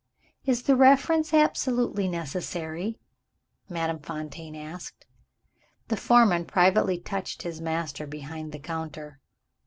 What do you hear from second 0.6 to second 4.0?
the reference absolutely necessary?" Madame